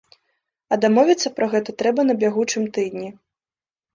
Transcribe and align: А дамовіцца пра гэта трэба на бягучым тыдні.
А 0.75 0.77
дамовіцца 0.85 1.31
пра 1.39 1.49
гэта 1.53 1.75
трэба 1.83 2.01
на 2.09 2.15
бягучым 2.23 2.63
тыдні. 2.79 3.09